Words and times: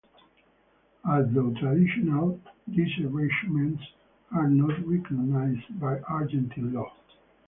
Although 1.07 1.53
traditional, 1.59 2.39
these 2.67 2.89
arrangements 3.05 3.83
are 4.31 4.49
not 4.49 4.71
recognized 4.87 5.79
by 5.79 5.99
Argentine 5.99 6.73
law. 6.73 6.91